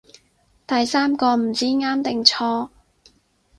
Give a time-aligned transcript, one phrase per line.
[0.65, 2.69] 第三個唔知啱定錯